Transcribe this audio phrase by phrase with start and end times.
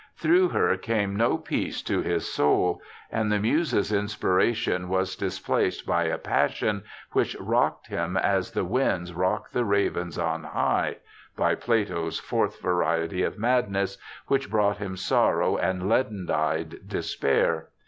[0.15, 5.85] Through her came no peace to his soul, and the Muses' inspiration was dis placed
[5.85, 10.97] by a passion which rocked him as the 'winds rock the ravens on high
[11.37, 17.67] '—by Plato's fourth variety of madness, which brought him sorrow and 'leaden eyed despair'.